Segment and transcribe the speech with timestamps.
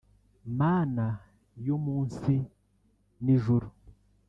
[0.59, 1.05] Mana
[1.67, 2.33] yo munsi
[3.23, 3.67] n’ijuru